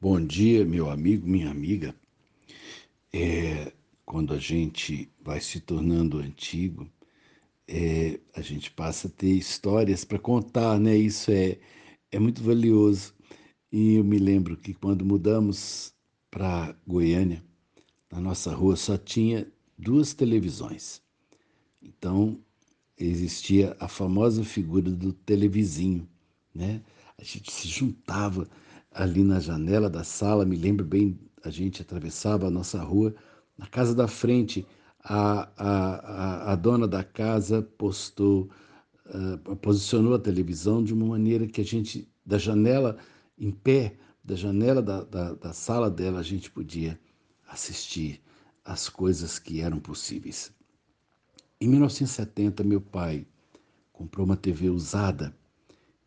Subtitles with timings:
[0.00, 1.92] Bom dia, meu amigo, minha amiga.
[3.12, 3.72] É,
[4.06, 6.88] quando a gente vai se tornando antigo,
[7.66, 10.96] é, a gente passa a ter histórias para contar, né?
[10.96, 11.58] Isso é,
[12.12, 13.12] é muito valioso.
[13.72, 15.92] E eu me lembro que quando mudamos
[16.30, 17.42] para Goiânia,
[18.08, 21.02] na nossa rua só tinha duas televisões.
[21.82, 22.38] Então
[22.96, 26.08] existia a famosa figura do televizinho,
[26.54, 26.82] né?
[27.18, 28.48] A gente se juntava
[28.90, 33.14] ali na janela da sala, me lembro bem, a gente atravessava a nossa rua,
[33.56, 34.66] na casa da frente,
[35.02, 38.50] a, a, a, a dona da casa postou,
[39.06, 42.98] uh, posicionou a televisão de uma maneira que a gente, da janela
[43.38, 46.98] em pé, da janela da, da, da sala dela, a gente podia
[47.48, 48.20] assistir
[48.64, 50.52] as coisas que eram possíveis.
[51.60, 53.26] Em 1970, meu pai
[53.92, 55.34] comprou uma TV usada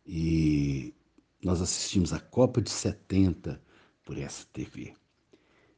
[0.06, 0.94] e
[1.42, 3.60] nós assistimos a Copa de 70
[4.04, 4.94] por essa TV.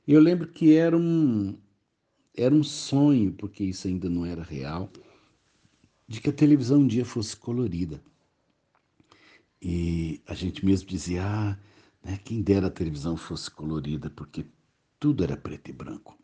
[0.06, 1.58] Eu lembro que era um,
[2.36, 4.90] era um sonho, porque isso ainda não era real,
[6.06, 8.02] de que a televisão um dia fosse colorida.
[9.60, 11.58] E a gente mesmo dizia, ah,
[12.04, 14.44] né, quem dera a televisão fosse colorida, porque
[15.00, 16.18] tudo era preto e branco.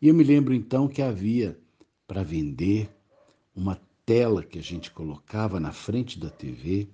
[0.00, 1.58] E eu me lembro então que havia
[2.06, 2.88] para vender
[3.54, 6.88] uma tela que a gente colocava na frente da TV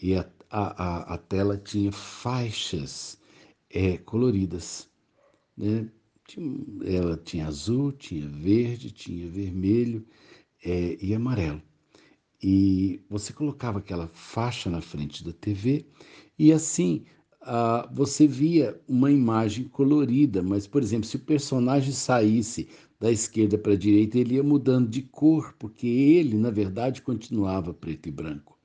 [0.00, 3.18] e a a, a, a tela tinha faixas
[3.70, 4.88] é, coloridas.
[5.56, 5.90] Né?
[6.84, 10.06] Ela tinha azul, tinha verde, tinha vermelho
[10.64, 11.62] é, e amarelo.
[12.42, 15.86] E você colocava aquela faixa na frente da TV
[16.38, 17.04] e assim
[17.92, 22.68] você via uma imagem colorida, mas, por exemplo, se o personagem saísse
[23.00, 27.72] da esquerda para a direita, ele ia mudando de cor, porque ele, na verdade, continuava
[27.72, 28.57] preto e branco.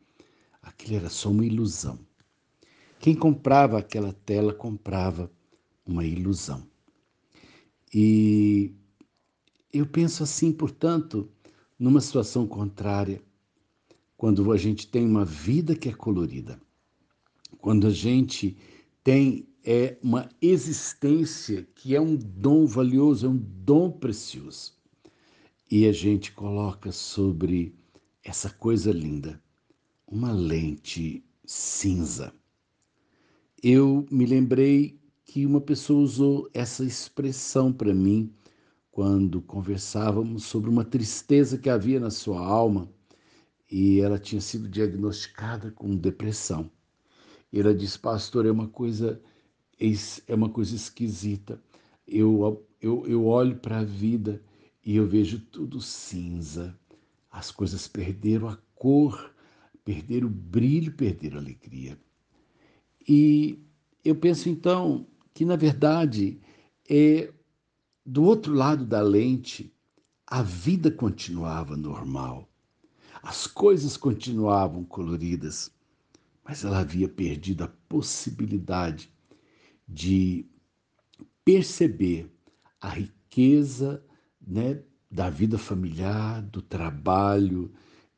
[0.64, 2.00] Aquilo era só uma ilusão.
[3.00, 5.30] Quem comprava aquela tela comprava
[5.86, 6.66] uma ilusão.
[7.94, 8.74] E
[9.74, 11.30] eu penso assim, portanto,
[11.78, 13.22] numa situação contrária,
[14.16, 16.60] quando a gente tem uma vida que é colorida,
[17.60, 18.58] quando a gente
[19.04, 24.74] tem é uma existência que é um dom valioso, é um dom precioso.
[25.72, 27.74] E a gente coloca sobre
[28.24, 29.42] essa coisa linda
[30.14, 32.32] uma lente cinza.
[33.64, 38.32] Eu me lembrei que uma pessoa usou essa expressão para mim
[38.92, 42.88] quando conversávamos sobre uma tristeza que havia na sua alma
[43.72, 46.70] e ela tinha sido diagnosticada com depressão.
[47.52, 49.20] Ela disse, pastor, é uma coisa
[50.28, 51.60] é uma coisa esquisita.
[52.08, 54.40] Eu, eu, eu olho para a vida
[54.86, 56.78] e eu vejo tudo cinza.
[57.32, 59.33] As coisas perderam a cor
[59.84, 61.98] perder o brilho, perder a alegria.
[63.08, 63.60] E
[64.04, 66.40] eu penso então que, na verdade,
[66.90, 67.32] é
[68.06, 69.74] do outro lado da lente,
[70.28, 72.50] a vida continuava normal.
[73.22, 75.72] As coisas continuavam coloridas,
[76.44, 79.10] mas ela havia perdido a possibilidade
[79.88, 80.46] de
[81.46, 82.30] perceber
[82.82, 84.04] a riqueza
[84.46, 87.72] né, da vida familiar, do trabalho,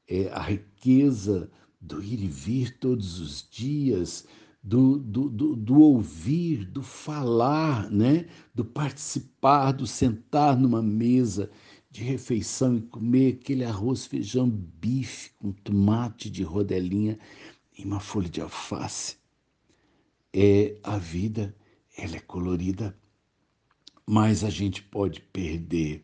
[0.07, 1.49] é, a riqueza
[1.79, 4.25] do ir e vir todos os dias,
[4.61, 8.25] do, do, do, do, ouvir, do falar, né?
[8.53, 11.51] do participar, do sentar numa mesa
[11.91, 17.17] de refeição e comer aquele arroz, feijão, bife com tomate de rodelinha
[17.77, 19.17] e uma folha de alface.
[20.33, 21.55] É a vida,
[21.95, 22.97] ela é colorida,
[24.05, 26.03] mas a gente pode perder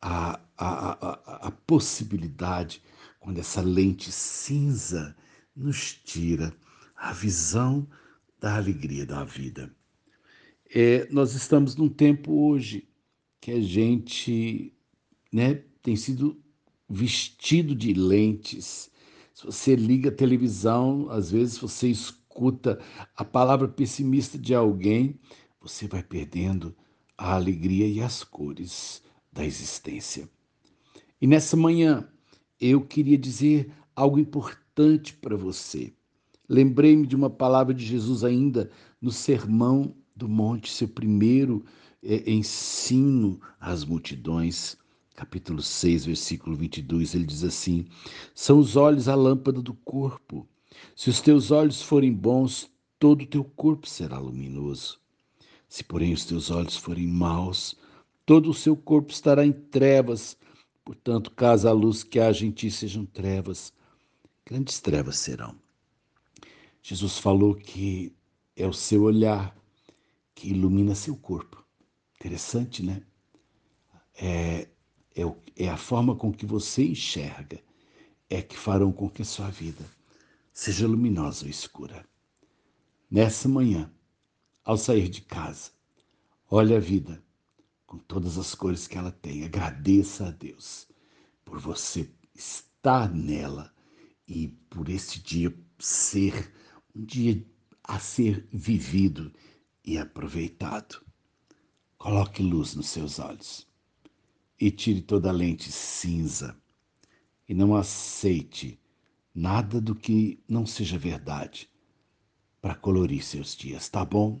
[0.00, 2.82] a, a, a, a possibilidade
[3.22, 5.16] quando essa lente cinza
[5.54, 6.52] nos tira
[6.96, 7.88] a visão
[8.40, 9.72] da alegria da vida.
[10.74, 12.88] É, nós estamos num tempo hoje
[13.40, 14.74] que a gente
[15.32, 16.42] né, tem sido
[16.88, 18.90] vestido de lentes.
[19.32, 22.80] Se você liga a televisão, às vezes você escuta
[23.16, 25.20] a palavra pessimista de alguém,
[25.60, 26.74] você vai perdendo
[27.16, 29.00] a alegria e as cores
[29.32, 30.28] da existência.
[31.20, 32.08] E nessa manhã,
[32.62, 35.92] eu queria dizer algo importante para você.
[36.48, 38.70] Lembrei-me de uma palavra de Jesus ainda
[39.00, 41.64] no Sermão do Monte, seu primeiro
[42.02, 44.76] é, ensino às multidões,
[45.16, 47.14] capítulo 6, versículo 22.
[47.14, 47.86] Ele diz assim:
[48.34, 50.46] São os olhos a lâmpada do corpo.
[50.94, 55.00] Se os teus olhos forem bons, todo o teu corpo será luminoso.
[55.68, 57.76] Se, porém, os teus olhos forem maus,
[58.24, 60.36] todo o seu corpo estará em trevas.
[60.84, 63.72] Portanto, caso a luz que haja em ti sejam trevas,
[64.44, 65.56] grandes trevas serão.
[66.82, 68.14] Jesus falou que
[68.56, 69.56] é o seu olhar
[70.34, 71.64] que ilumina seu corpo.
[72.16, 73.02] Interessante, né?
[74.14, 74.68] É,
[75.14, 75.22] é,
[75.56, 77.60] é a forma com que você enxerga,
[78.28, 79.84] é que farão com que a sua vida
[80.52, 82.04] seja luminosa ou escura.
[83.10, 83.92] Nessa manhã,
[84.64, 85.70] ao sair de casa,
[86.50, 87.22] olhe a vida
[87.92, 89.44] com todas as cores que ela tem.
[89.44, 90.88] Agradeça a Deus
[91.44, 93.70] por você estar nela
[94.26, 96.54] e por esse dia ser
[96.96, 97.46] um dia
[97.84, 99.30] a ser vivido
[99.84, 101.04] e aproveitado.
[101.98, 103.68] Coloque luz nos seus olhos
[104.58, 106.56] e tire toda a lente cinza
[107.46, 108.80] e não aceite
[109.34, 111.68] nada do que não seja verdade
[112.58, 114.40] para colorir seus dias, tá bom?